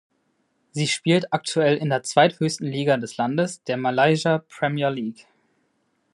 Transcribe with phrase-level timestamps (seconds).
[0.71, 5.27] Sie spielt aktuell in der zweithöchsten Liga des Landes, der Malaysia Premier League.